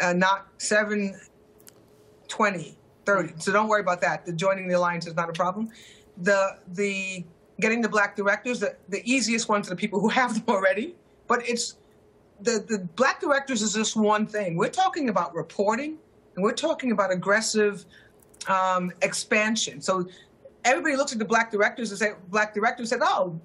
[0.00, 1.18] uh, not 7,
[2.28, 3.32] 20, 30.
[3.38, 4.24] So don't worry about that.
[4.24, 5.70] The joining the alliance is not a problem.
[6.18, 7.24] The the
[7.60, 10.94] getting the black directors, the, the easiest ones are the people who have them already.
[11.26, 11.76] But it's
[12.40, 14.56] the, the black directors is just one thing.
[14.56, 15.98] We're talking about reporting
[16.34, 17.84] and we're talking about aggressive
[18.46, 19.80] um, expansion.
[19.80, 20.08] So
[20.64, 23.40] everybody looks at the black directors and say, black directors said, oh,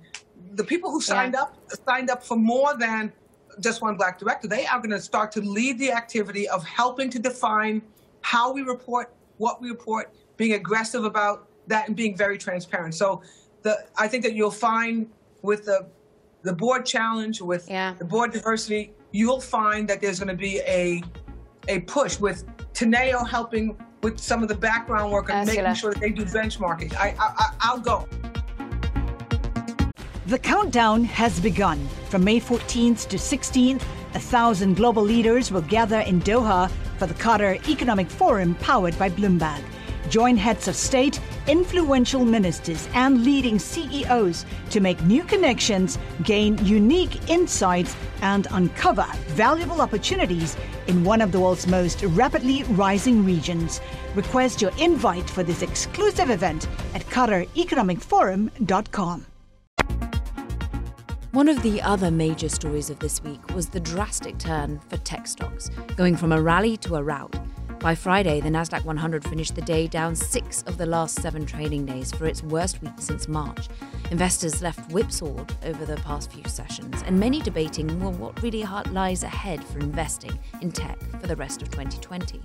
[0.53, 1.43] the people who signed yeah.
[1.43, 3.12] up signed up for more than
[3.60, 4.47] just one black director.
[4.47, 7.82] They are going to start to lead the activity of helping to define
[8.21, 12.95] how we report, what we report, being aggressive about that, and being very transparent.
[12.95, 13.21] So
[13.63, 15.10] the, I think that you'll find
[15.41, 15.88] with the
[16.43, 17.93] the board challenge, with yeah.
[17.97, 21.01] the board diversity, you'll find that there's going to be a
[21.69, 25.63] a push with Teneo helping with some of the background work and Ursula.
[25.63, 26.93] making sure that they do benchmarking.
[26.95, 28.06] I, I, I'll go.
[30.27, 31.88] The countdown has begun.
[32.10, 33.82] From May 14th to 16th,
[34.13, 39.10] a thousand global leaders will gather in Doha for the Qatar Economic Forum powered by
[39.10, 39.63] Bloomberg.
[40.10, 47.29] Join heads of state, influential ministers, and leading CEOs to make new connections, gain unique
[47.29, 50.56] insights, and uncover valuable opportunities
[50.88, 53.82] in one of the world's most rapidly rising regions.
[54.15, 59.25] Request your invite for this exclusive event at QatarEconomicForum.com.
[61.34, 65.25] One of the other major stories of this week was the drastic turn for tech
[65.25, 67.36] stocks, going from a rally to a rout.
[67.84, 71.86] By Friday, the Nasdaq 100 finished the day down six of the last seven trading
[71.86, 73.67] days for its worst week since March.
[74.10, 79.24] Investors left whipsawed over the past few sessions, and many debating well, what really lies
[79.24, 82.41] ahead for investing in tech for the rest of 2020.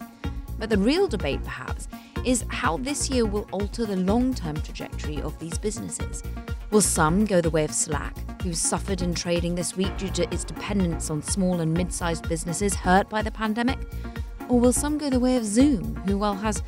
[0.58, 1.86] But the real debate, perhaps,
[2.24, 6.24] is how this year will alter the long term trajectory of these businesses.
[6.72, 10.34] Will some go the way of Slack, who suffered in trading this week due to
[10.34, 13.78] its dependence on small and mid sized businesses hurt by the pandemic?
[14.48, 16.62] Or will some go the way of Zoom, who, well, has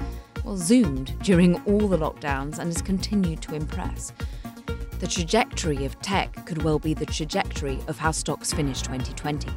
[0.45, 4.13] well, zoomed during all the lockdowns and has continued to impress?
[4.99, 9.51] The trajectory of tech could well be the trajectory of how stocks finish 2020.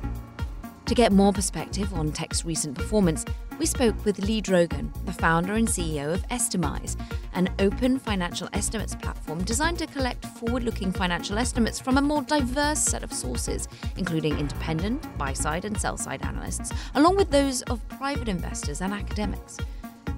[0.94, 3.26] To get more perspective on tech's recent performance,
[3.58, 6.96] we spoke with Leigh Drogen, the founder and CEO of Estimize,
[7.34, 12.22] an open financial estimates platform designed to collect forward looking financial estimates from a more
[12.22, 17.64] diverse set of sources, including independent, buy side, and sell side analysts, along with those
[17.64, 19.58] of private investors and academics.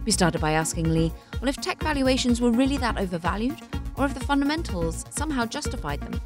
[0.04, 3.62] We started by asking Leigh well, if tech valuations were really that overvalued,
[3.96, 6.20] or if the fundamentals somehow justified them.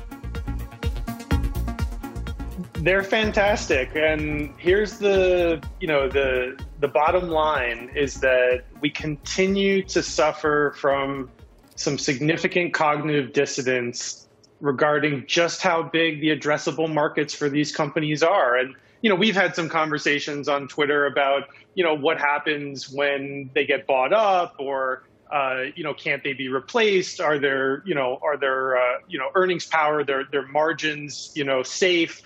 [2.82, 9.84] They're fantastic, and here's the you know the the bottom line is that we continue
[9.84, 11.30] to suffer from
[11.76, 14.28] some significant cognitive dissonance
[14.62, 18.56] regarding just how big the addressable markets for these companies are.
[18.56, 23.50] And, you know, we've had some conversations on Twitter about, you know, what happens when
[23.56, 27.22] they get bought up or, uh, you know, can't they be replaced?
[27.22, 31.46] Are there, you know, are there, uh, you know, earnings power, their, their margins, you
[31.46, 32.22] know, safe?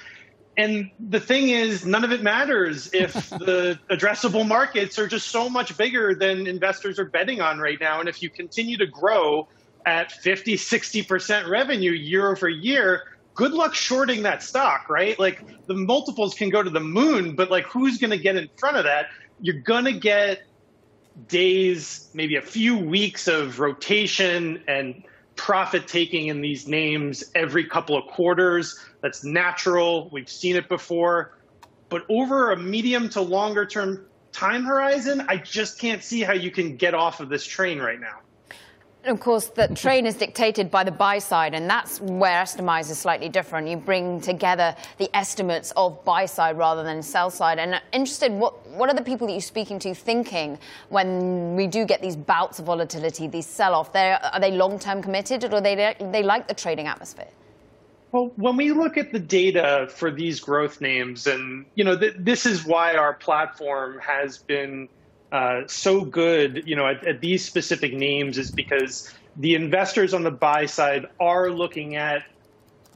[0.55, 5.49] And the thing is, none of it matters if the addressable markets are just so
[5.49, 7.99] much bigger than investors are betting on right now.
[7.99, 9.47] And if you continue to grow
[9.85, 13.03] at 50, 60% revenue year over year,
[13.35, 15.17] good luck shorting that stock, right?
[15.19, 18.49] Like the multiples can go to the moon, but like who's going to get in
[18.57, 19.07] front of that?
[19.41, 20.43] You're going to get
[21.27, 25.03] days, maybe a few weeks of rotation and
[25.43, 28.79] profit taking in these names every couple of quarters.
[29.01, 30.07] That's natural.
[30.09, 31.37] We've seen it before.
[31.89, 36.49] But over a medium to longer term time horizon, I just can't see how you
[36.49, 38.19] can get off of this train right now.
[39.05, 42.97] Of course, the train is dictated by the buy side, and that's where Estimize is
[42.97, 43.67] slightly different.
[43.67, 47.59] You bring together the estimates of buy side rather than sell side.
[47.59, 50.57] And I'm interested, what, what are the people that you're speaking to thinking
[50.89, 53.93] when we do get these bouts of volatility, these sell off?
[53.95, 57.27] Are they long term committed, or they, they like the trading atmosphere?
[58.13, 62.13] Well, when we look at the data for these growth names, and you know, th-
[62.19, 64.87] this is why our platform has been
[65.33, 70.21] uh, so good, you know, at, at these specific names is because the investors on
[70.21, 72.21] the buy side are looking at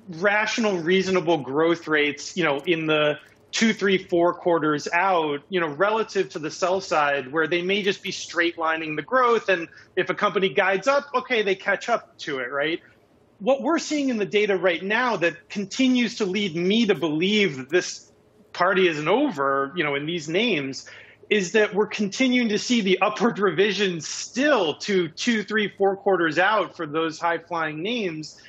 [0.07, 3.17] rational, reasonable growth rates, you know, in the
[3.51, 7.81] two, three, four quarters out, you know, relative to the sell side, where they may
[7.81, 9.49] just be straight lining the growth.
[9.49, 12.79] And if a company guides up, okay, they catch up to it, right?
[13.39, 17.69] What we're seeing in the data right now that continues to lead me to believe
[17.69, 18.11] this
[18.53, 20.87] party isn't over, you know, in these names
[21.29, 26.39] is that we're continuing to see the upward revisions still to two, three, four quarters
[26.39, 28.39] out for those high flying names.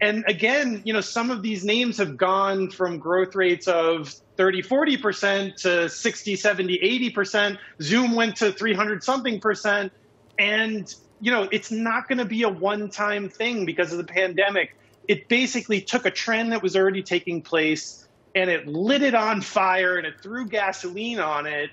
[0.00, 4.62] And again, you know, some of these names have gone from growth rates of 30,
[4.62, 7.58] 40% to 60, 70, 80%.
[7.80, 9.92] Zoom went to 300 something percent.
[10.36, 14.04] And, you know, it's not going to be a one time thing because of the
[14.04, 14.76] pandemic.
[15.06, 19.40] It basically took a trend that was already taking place and it lit it on
[19.40, 21.70] fire and it threw gasoline on it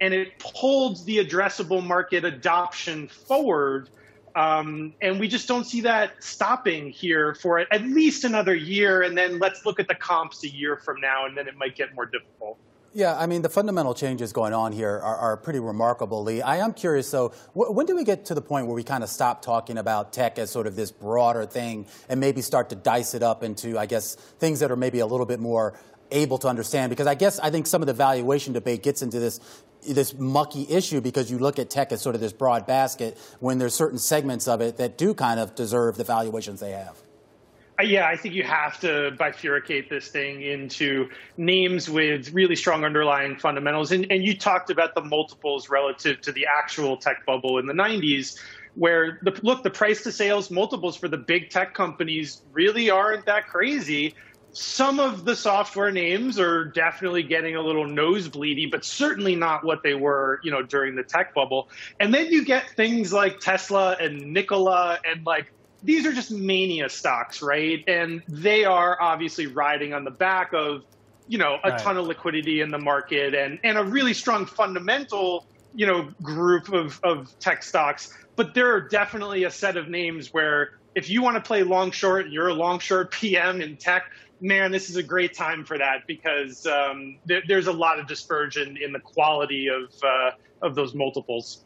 [0.00, 3.88] and it pulled the addressable market adoption forward.
[4.36, 9.02] Um, and we just don't see that stopping here for at least another year.
[9.02, 11.76] And then let's look at the comps a year from now, and then it might
[11.76, 12.58] get more difficult.
[12.96, 16.42] Yeah, I mean, the fundamental changes going on here are, are pretty remarkable, Leigh.
[16.42, 19.02] I am curious, though, wh- when do we get to the point where we kind
[19.02, 22.76] of stop talking about tech as sort of this broader thing and maybe start to
[22.76, 25.74] dice it up into, I guess, things that are maybe a little bit more
[26.14, 26.90] able to understand?
[26.90, 29.40] Because I guess I think some of the valuation debate gets into this
[29.86, 33.58] this mucky issue because you look at tech as sort of this broad basket when
[33.58, 36.96] there's certain segments of it that do kind of deserve the valuations they have.
[37.78, 42.84] Uh, yeah, I think you have to bifurcate this thing into names with really strong
[42.84, 43.90] underlying fundamentals.
[43.90, 47.72] And, and you talked about the multiples relative to the actual tech bubble in the
[47.72, 48.38] 90s,
[48.76, 53.26] where the look, the price to sales multiples for the big tech companies really aren't
[53.26, 54.14] that crazy
[54.54, 59.82] some of the software names are definitely getting a little nosebleedy, but certainly not what
[59.82, 61.68] they were, you know, during the tech bubble.
[61.98, 66.88] And then you get things like Tesla and Nikola and like these are just mania
[66.88, 67.82] stocks, right?
[67.88, 70.84] And they are obviously riding on the back of,
[71.26, 71.78] you know, a right.
[71.80, 76.72] ton of liquidity in the market and and a really strong fundamental, you know, group
[76.72, 78.16] of of tech stocks.
[78.36, 81.90] But there are definitely a set of names where if you want to play long
[81.90, 84.04] short and you're a long short PM in tech,
[84.44, 88.06] man, this is a great time for that because um, there, there's a lot of
[88.06, 90.30] dispersion in the quality of uh,
[90.62, 91.64] of those multiples.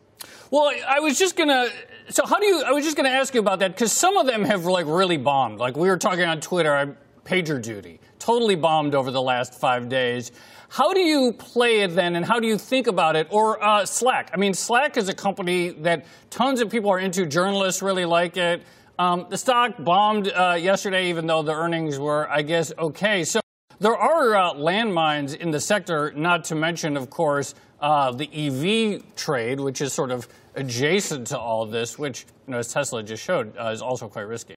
[0.50, 1.68] Well, I was just gonna.
[2.08, 2.62] So, how do you?
[2.62, 5.18] I was just gonna ask you about that because some of them have like really
[5.18, 5.58] bombed.
[5.58, 10.32] Like we were talking on Twitter, PagerDuty totally bombed over the last five days.
[10.68, 13.26] How do you play it then, and how do you think about it?
[13.30, 14.30] Or uh, Slack?
[14.34, 17.24] I mean, Slack is a company that tons of people are into.
[17.24, 18.62] Journalists really like it.
[18.98, 23.22] Um, the stock bombed uh, yesterday, even though the earnings were, I guess, okay.
[23.22, 23.40] So
[23.78, 29.14] there are uh, landmines in the sector, not to mention, of course, uh, the EV
[29.14, 33.22] trade, which is sort of adjacent to all this, which, you know, as Tesla just
[33.22, 34.56] showed, uh, is also quite risky.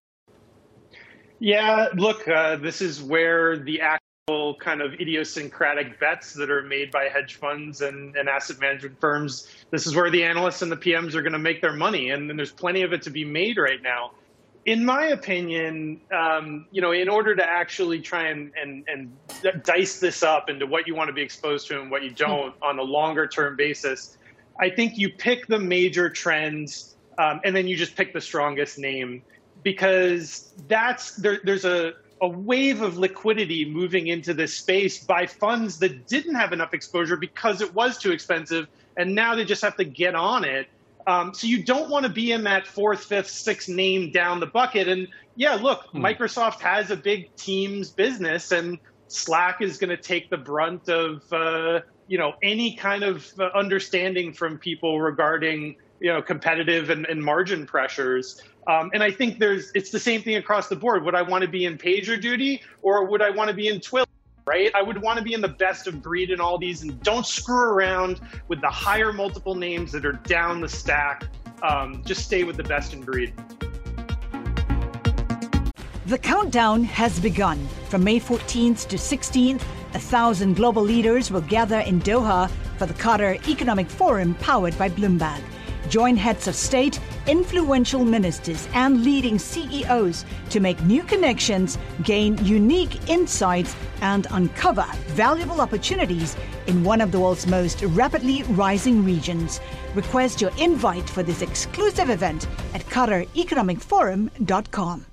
[1.37, 6.89] Yeah, look, uh, this is where the actual kind of idiosyncratic bets that are made
[6.89, 10.77] by hedge funds and, and asset management firms, this is where the analysts and the
[10.77, 12.09] PMs are going to make their money.
[12.09, 14.13] And, and there's plenty of it to be made right now
[14.65, 19.99] in my opinion, um, you know, in order to actually try and, and, and dice
[19.99, 22.77] this up into what you want to be exposed to and what you don't on
[22.77, 24.17] a longer term basis,
[24.59, 28.77] I think you pick the major trends um, and then you just pick the strongest
[28.77, 29.23] name
[29.63, 35.79] because that's there, there's a, a wave of liquidity moving into this space by funds
[35.79, 39.75] that didn't have enough exposure because it was too expensive and now they just have
[39.77, 40.67] to get on it
[41.07, 44.45] um, so you don't want to be in that fourth, fifth, sixth name down the
[44.45, 44.87] bucket.
[44.87, 46.05] And yeah, look, hmm.
[46.05, 51.21] Microsoft has a big Teams business, and Slack is going to take the brunt of
[51.31, 57.05] uh, you know any kind of uh, understanding from people regarding you know competitive and,
[57.05, 58.41] and margin pressures.
[58.67, 61.03] Um, and I think there's it's the same thing across the board.
[61.03, 64.05] Would I want to be in PagerDuty or would I want to be in Twilio?
[64.51, 64.69] Right?
[64.75, 67.25] I would want to be in the best of breed in all these and don't
[67.25, 71.23] screw around with the higher multiple names that are down the stack.
[71.63, 73.33] Um, just stay with the best in breed.
[76.07, 77.65] The countdown has begun.
[77.87, 79.61] From May 14th to 16th,
[79.93, 84.89] a thousand global leaders will gather in Doha for the Qatar Economic Forum powered by
[84.89, 85.41] Bloomberg.
[85.87, 93.09] Join heads of state, influential ministers, and leading CEOs to make new connections, gain unique
[93.09, 96.35] insights, and uncover valuable opportunities
[96.67, 99.59] in one of the world's most rapidly rising regions.
[99.93, 105.05] Request your invite for this exclusive event at QatarEconomicForum.com.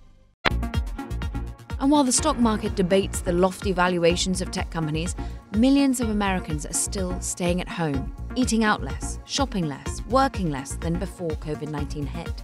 [1.81, 5.15] And while the stock market debates the lofty valuations of tech companies,
[5.57, 10.75] millions of Americans are still staying at home, eating out less, shopping less, working less
[10.75, 12.43] than before COVID 19 hit.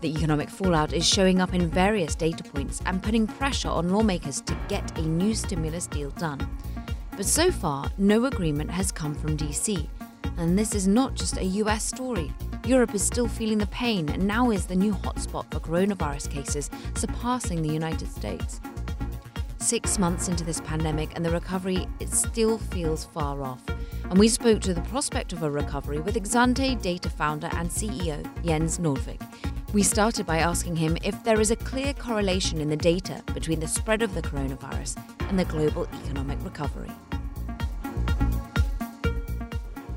[0.00, 4.40] The economic fallout is showing up in various data points and putting pressure on lawmakers
[4.42, 6.40] to get a new stimulus deal done.
[7.16, 9.88] But so far, no agreement has come from DC.
[10.38, 12.32] And this is not just a US story.
[12.66, 16.70] Europe is still feeling the pain and now is the new hotspot for coronavirus cases,
[16.94, 18.60] surpassing the United States.
[19.62, 23.62] Six months into this pandemic, and the recovery it still feels far off.
[24.10, 28.28] And we spoke to the prospect of a recovery with Exante Data founder and CEO
[28.44, 29.22] Jens Nordvik.
[29.72, 33.60] We started by asking him if there is a clear correlation in the data between
[33.60, 36.90] the spread of the coronavirus and the global economic recovery.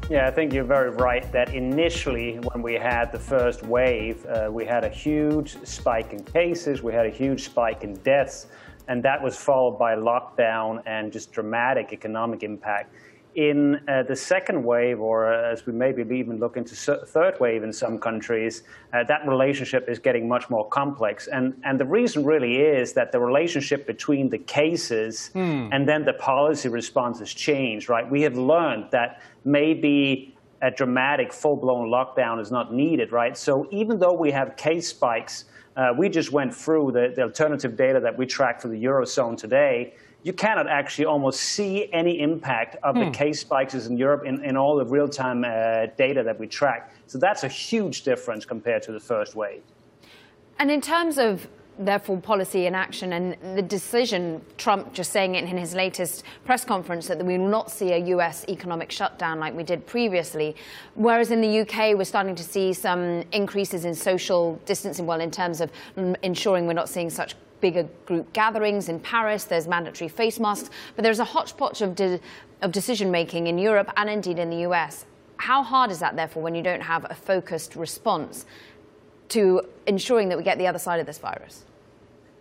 [0.08, 4.50] Yeah, I think you're very right that initially, when we had the first wave, uh,
[4.52, 8.46] we had a huge spike in cases, we had a huge spike in deaths,
[8.88, 12.94] and that was followed by lockdown and just dramatic economic impact.
[13.36, 17.64] In uh, the second wave, or uh, as we maybe even look into third wave
[17.64, 21.28] in some countries, uh, that relationship is getting much more complex.
[21.28, 25.68] And, and the reason really is that the relationship between the cases hmm.
[25.74, 28.10] and then the policy response has changed, right?
[28.10, 33.36] We have learned that maybe a dramatic full-blown lockdown is not needed, right?
[33.36, 35.46] So even though we have case spikes,
[35.76, 39.38] uh, we just went through the, the alternative data that we track for the Eurozone
[39.38, 43.06] today, you cannot actually almost see any impact of hmm.
[43.06, 46.94] the case spikes in Europe in, in all the real-time uh, data that we track.
[47.08, 49.62] So that's a huge difference compared to the first wave.
[50.58, 55.44] And in terms of therefore policy in action and the decision, Trump just saying it
[55.44, 59.54] in his latest press conference that we will not see a US economic shutdown like
[59.54, 60.56] we did previously.
[60.96, 65.32] Whereas in the UK, we're starting to see some increases in social distancing, well, in
[65.32, 65.72] terms of
[66.24, 69.46] ensuring we're not seeing such bigger group gatherings in Paris.
[69.46, 70.70] There's mandatory face masks.
[70.96, 72.20] But there's a hodgepodge of, de-
[72.62, 75.06] of decision making in Europe and indeed in the US.
[75.38, 78.46] How hard is that, therefore, when you don't have a focused response
[79.30, 81.65] to ensuring that we get the other side of this virus?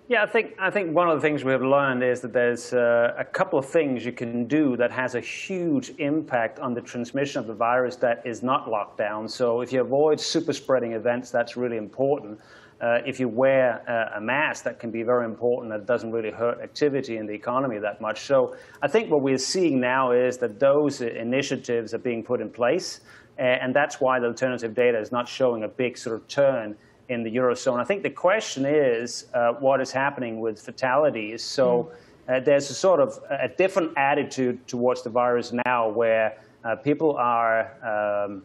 [0.07, 2.75] Yeah, I think I think one of the things we have learned is that there's
[2.75, 6.83] uh, a couple of things you can do that has a huge impact on the
[6.83, 9.27] transmission of the virus that is not locked down.
[9.27, 12.39] So if you avoid super spreading events, that's really important.
[12.83, 15.73] Uh, if you wear uh, a mask, that can be very important.
[15.73, 18.27] That doesn't really hurt activity in the economy that much.
[18.27, 22.51] So I think what we're seeing now is that those initiatives are being put in
[22.51, 23.01] place,
[23.39, 26.77] and that's why the alternative data is not showing a big sort of turn
[27.09, 27.81] in the eurozone.
[27.81, 31.43] I think the question is uh, what is happening with fatalities.
[31.43, 31.91] So
[32.29, 32.37] mm.
[32.37, 37.17] uh, there's a sort of a different attitude towards the virus now, where uh, people
[37.17, 38.43] are um,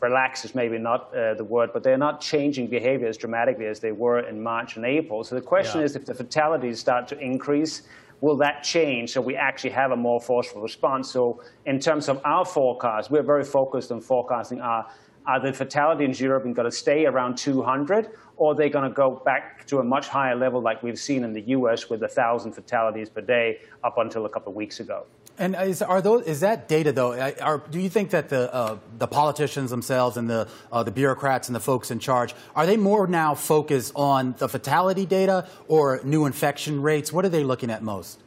[0.00, 3.80] relaxed is maybe not uh, the word, but they're not changing behavior as dramatically as
[3.80, 5.22] they were in March and April.
[5.24, 5.86] So the question yeah.
[5.86, 7.82] is if the fatalities start to increase,
[8.20, 11.10] will that change so we actually have a more forceful response?
[11.10, 14.90] So in terms of our forecast, we're very focused on forecasting our
[15.28, 18.08] are the fatalities in Europe going to stay around 200,
[18.38, 21.22] or are they going to go back to a much higher level like we've seen
[21.22, 25.04] in the US with 1,000 fatalities per day up until a couple of weeks ago?
[25.36, 28.78] And is, are those, is that data, though, are, do you think that the, uh,
[28.96, 32.78] the politicians themselves and the, uh, the bureaucrats and the folks in charge, are they
[32.78, 37.12] more now focused on the fatality data or new infection rates?
[37.12, 38.22] What are they looking at most?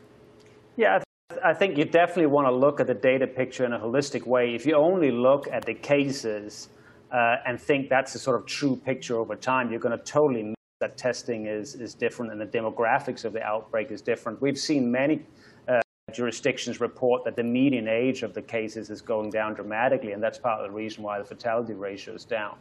[0.77, 1.01] Yeah,
[1.43, 4.53] I think you definitely want to look at the data picture in a holistic way.
[4.53, 6.69] If you only look at the cases
[7.11, 10.43] uh, and think that's the sort of true picture over time, you're going to totally
[10.43, 14.41] miss that testing is, is different and the demographics of the outbreak is different.
[14.41, 15.21] We've seen many
[16.11, 20.37] jurisdictions report that the median age of the cases is going down dramatically, and that's
[20.37, 22.57] part of the reason why the fatality ratio is down.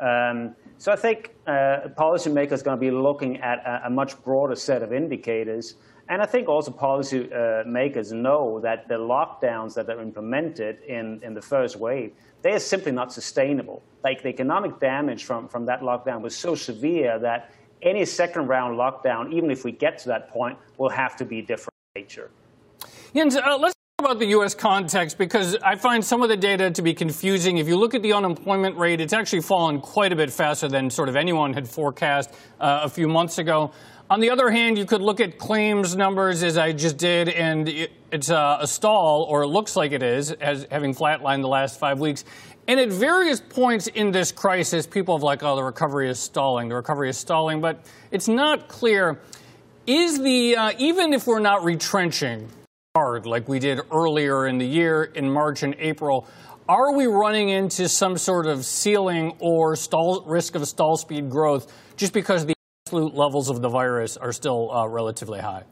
[0.00, 4.20] Um, so I think uh, policymakers are going to be looking at a, a, much
[4.24, 5.76] broader set of indicators.
[6.08, 11.34] And I think also policymakers uh, know that the lockdowns that are implemented in, in
[11.34, 13.82] the first wave, they are simply not sustainable.
[14.04, 18.78] Like the economic damage from, from that lockdown was so severe that any second round
[18.78, 22.30] lockdown, even if we get to that point, will have to be different nature.
[23.14, 24.54] Jens, uh, let's talk about the U.S.
[24.54, 27.58] context because I find some of the data to be confusing.
[27.58, 30.90] If you look at the unemployment rate, it's actually fallen quite a bit faster than
[30.90, 32.30] sort of anyone had forecast
[32.60, 33.72] uh, a few months ago.
[34.12, 37.66] On the other hand, you could look at claims numbers as I just did, and
[38.10, 41.80] it's uh, a stall, or it looks like it is, as having flatlined the last
[41.80, 42.26] five weeks.
[42.68, 46.68] And at various points in this crisis, people have like, oh, the recovery is stalling,
[46.68, 49.18] the recovery is stalling, but it's not clear.
[49.86, 52.50] Is the, uh, even if we're not retrenching,
[52.94, 56.28] hard like we did earlier in the year in March and April.
[56.68, 61.72] Are we running into some sort of ceiling or stall, risk of stall speed growth
[61.96, 62.52] just because the
[62.92, 65.64] absolute levels of the virus are still uh, relatively high?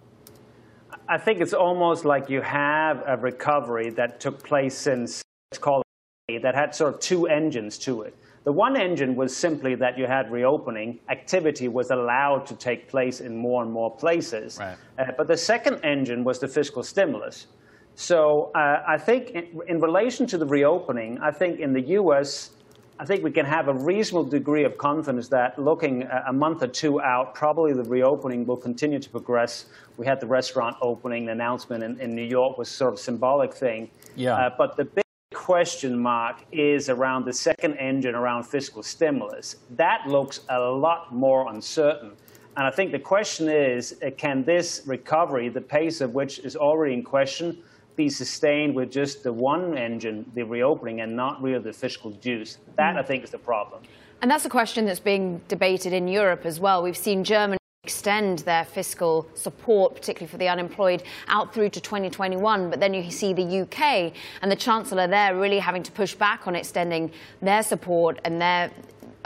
[1.07, 5.83] I think it's almost like you have a recovery that took place since, let's call
[6.29, 8.17] it, that had sort of two engines to it.
[8.45, 13.21] The one engine was simply that you had reopening, activity was allowed to take place
[13.21, 14.57] in more and more places.
[14.59, 14.79] Right.
[14.99, 17.49] Uh, but the second engine was the fiscal stimulus.
[17.97, 22.53] So uh, I think in, in, relation to the reopening, I think in the US,
[23.01, 26.67] I think we can have a reasonable degree of confidence that looking a month or
[26.67, 29.65] two out, probably the reopening will continue to progress.
[29.97, 33.55] We had the restaurant opening, the announcement in, in New York was sort of symbolic
[33.55, 33.91] thing.
[34.17, 34.35] Yeah.
[34.35, 39.57] Uh, but the big question mark is around the second engine around fiscal stimulus.
[39.71, 42.13] That looks a lot more uncertain.
[42.59, 46.55] And I think the question is uh, can this recovery, the pace of which is
[46.55, 47.63] already in question,
[48.01, 52.59] be sustained with just the one engine, the reopening, and not really the fiscal juice?
[52.77, 52.99] That, mm.
[52.99, 53.83] I think, is the problem.
[54.23, 56.83] And that's a question that's being debated in Europe as well.
[56.83, 62.71] We've seen Germany extend their fiscal support, particularly for the unemployed, out through to 2021.
[62.71, 66.47] But then you see the UK and the Chancellor there really having to push back
[66.47, 67.11] on extending
[67.43, 68.71] their support and their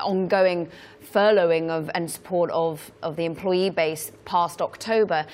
[0.01, 0.69] ongoing
[1.13, 5.27] furloughing of and support of, of the employee base past October.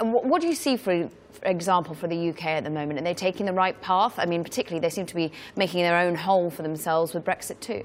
[0.00, 1.08] What, what do you see for
[1.44, 2.98] example, for the UK at the moment?
[2.98, 4.14] Are they taking the right path?
[4.18, 7.60] I mean, particularly, they seem to be making their own hole for themselves with Brexit
[7.60, 7.84] too.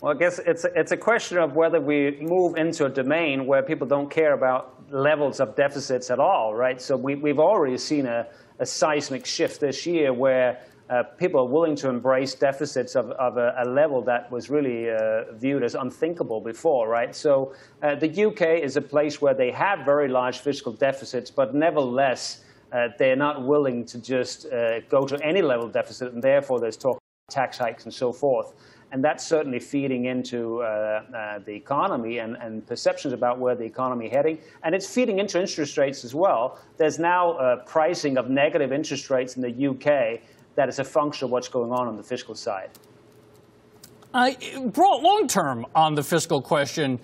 [0.00, 3.62] Well, I guess it's it's a question of whether we move into a domain where
[3.62, 6.80] people don't care about levels of deficits at all, right?
[6.80, 8.26] So we, we've already seen a,
[8.58, 13.36] a seismic shift this year where uh, people are willing to embrace deficits of, of
[13.36, 17.14] a, a, level that was really uh, viewed as unthinkable before, right?
[17.14, 21.54] So uh, the UK is a place where they have very large fiscal deficits, but
[21.54, 26.60] nevertheless, uh, they're not willing to just uh, go to any level deficit, and therefore
[26.60, 28.54] there's talk of tax hikes and so forth
[28.92, 33.64] and that's certainly feeding into uh, uh, the economy and, and, perceptions about where the
[33.64, 34.38] economy is heading.
[34.62, 36.58] And it's feeding into interest rates as well.
[36.76, 40.20] There's now uh, pricing of negative interest rates in the UK
[40.54, 42.70] that is a function of what's going on on the fiscal side.
[44.14, 44.30] Uh,
[44.78, 46.98] long term on the fiscal question,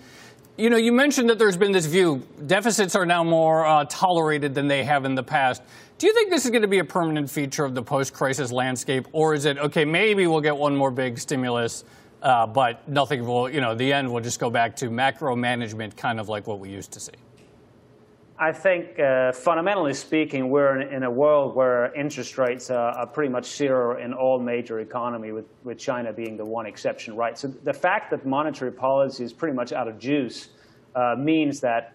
[0.57, 4.53] you know, you mentioned that there's been this view deficits are now more uh, tolerated
[4.53, 5.63] than they have in the past.
[5.97, 8.51] Do you think this is going to be a permanent feature of the post crisis
[8.51, 9.07] landscape?
[9.13, 11.85] Or is it, okay, maybe we'll get one more big stimulus,
[12.21, 15.95] uh, but nothing will, you know, the end will just go back to macro management,
[15.97, 17.13] kind of like what we used to see?
[18.43, 23.07] I think, uh, fundamentally speaking, we're in, in, a world where interest rates are, are,
[23.07, 27.37] pretty much zero in all major economy, with, with China being the one exception, right?
[27.37, 30.49] So the fact that monetary policy is pretty much out of juice
[30.93, 31.93] uh, means that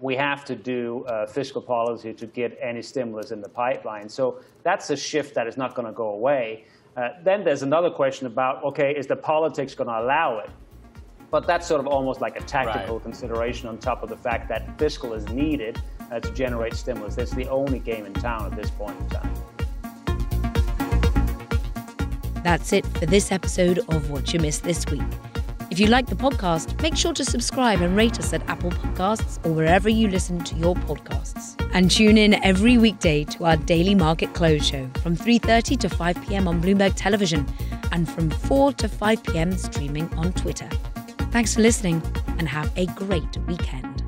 [0.00, 4.08] we have to do uh, fiscal policy to get any stimulus in the pipeline.
[4.08, 6.64] So that's a shift that is not going to go away.
[6.96, 10.48] Uh, then there's another question about, okay, is the politics going to allow it?
[11.32, 13.02] But that's sort of almost like a tactical right.
[13.02, 15.80] consideration on top of the fact that fiscal is needed
[16.10, 17.14] uh, to generate stimulus.
[17.14, 19.34] That's the only game in town at this point in time.
[22.44, 25.00] That's it for this episode of What You Missed This Week.
[25.70, 29.42] If you like the podcast, make sure to subscribe and rate us at Apple Podcasts
[29.46, 31.56] or wherever you listen to your podcasts.
[31.72, 36.26] And tune in every weekday to our daily market close show from 3:30 to 5
[36.26, 36.46] p.m.
[36.46, 37.46] on Bloomberg Television
[37.90, 39.56] and from 4 to 5 p.m.
[39.56, 40.68] streaming on Twitter.
[41.32, 42.02] Thanks for listening
[42.36, 44.02] and have a great weekend.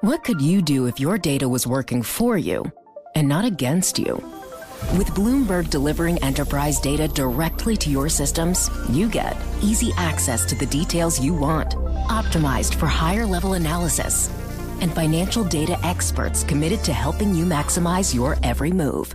[0.00, 2.64] What could you do if your data was working for you
[3.14, 4.14] and not against you?
[4.96, 10.66] With Bloomberg delivering enterprise data directly to your systems, you get easy access to the
[10.66, 11.76] details you want,
[12.08, 14.30] optimized for higher level analysis,
[14.80, 19.14] and financial data experts committed to helping you maximize your every move.